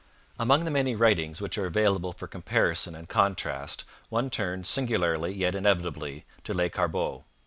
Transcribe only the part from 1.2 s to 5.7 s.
which are available for comparison and contrast one turns, singularly yet